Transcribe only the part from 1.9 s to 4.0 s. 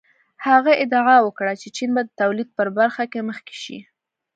به د تولید په برخه کې مخکې شي.